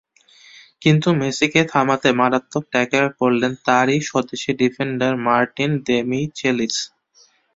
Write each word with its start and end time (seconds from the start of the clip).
কিন্তু 0.81 1.07
মেসিকে 1.21 1.61
থামাতে 1.71 2.09
মারাত্মক 2.19 2.63
ট্যাকল 2.73 3.05
করলেন 3.19 3.53
তাঁরই 3.65 3.99
স্বদেশি 4.09 4.51
ডিফেন্ডার 4.61 5.13
মার্টিন 5.25 5.71
দেমিচেলিস। 5.87 6.75